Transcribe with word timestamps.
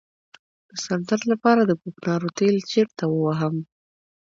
د 0.69 0.71
سر 0.83 0.99
درد 1.07 1.23
لپاره 1.33 1.61
د 1.65 1.71
کوکنارو 1.81 2.33
تېل 2.39 2.55
چیرته 2.71 3.03
ووهم؟ 3.09 3.55